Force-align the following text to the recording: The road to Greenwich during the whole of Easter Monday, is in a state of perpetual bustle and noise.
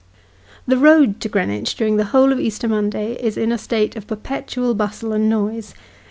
The 0.67 0.79
road 0.79 1.19
to 1.21 1.29
Greenwich 1.29 1.75
during 1.75 1.97
the 1.97 2.05
whole 2.05 2.31
of 2.31 2.39
Easter 2.39 2.67
Monday, 2.67 3.13
is 3.23 3.37
in 3.37 3.51
a 3.51 3.57
state 3.59 3.95
of 3.95 4.07
perpetual 4.07 4.73
bustle 4.73 5.13
and 5.13 5.29
noise. 5.29 5.75